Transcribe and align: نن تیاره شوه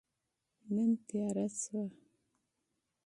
نن 0.73 0.91
تیاره 1.07 1.43
شوه 1.59 1.83